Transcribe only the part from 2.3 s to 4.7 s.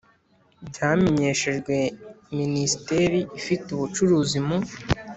Minisiteri ifite ubucuruzi mu